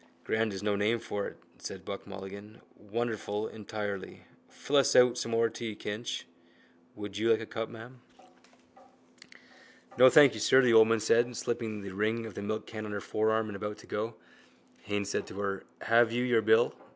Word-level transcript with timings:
—Grand 0.23 0.51
is 0.51 0.63
no 0.63 0.75
name 0.75 0.97
for 0.97 1.27
it, 1.27 1.37
said 1.59 1.85
Buck 1.85 2.07
Mulligan. 2.07 2.59
Wonderful 2.75 3.47
entirely. 3.47 4.23
Fill 4.49 4.77
us 4.77 4.95
out 4.95 5.15
some 5.15 5.29
more 5.29 5.47
tea, 5.47 5.75
Kinch. 5.75 6.23
Would 6.95 7.19
you 7.19 7.29
like 7.29 7.39
a 7.39 7.45
cup, 7.45 7.69
ma'am? 7.69 8.01
—No, 9.99 10.09
thank 10.09 10.33
you, 10.33 10.39
sir, 10.39 10.59
the 10.63 10.73
old 10.73 10.87
woman 10.87 10.99
said, 11.01 11.37
slipping 11.37 11.81
the 11.83 11.93
ring 11.93 12.25
of 12.25 12.33
the 12.33 12.41
milkcan 12.41 12.85
on 12.87 12.91
her 12.93 12.99
forearm 12.99 13.47
and 13.47 13.55
about 13.55 13.77
to 13.77 13.85
go. 13.85 14.15
Haines 14.81 15.11
said 15.11 15.27
to 15.27 15.39
her: 15.39 15.65
—Have 15.81 16.11
you 16.11 16.23
your 16.23 16.41
bill? 16.41 16.73